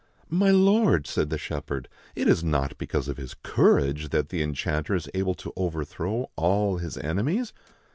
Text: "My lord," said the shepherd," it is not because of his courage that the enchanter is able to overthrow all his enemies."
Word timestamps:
"My 0.45 0.49
lord," 0.49 1.05
said 1.05 1.29
the 1.29 1.37
shepherd," 1.37 1.87
it 2.15 2.27
is 2.27 2.43
not 2.43 2.75
because 2.79 3.07
of 3.07 3.17
his 3.17 3.35
courage 3.43 4.09
that 4.09 4.29
the 4.29 4.41
enchanter 4.41 4.95
is 4.95 5.07
able 5.13 5.35
to 5.35 5.53
overthrow 5.55 6.31
all 6.35 6.77
his 6.77 6.97
enemies." 6.97 7.53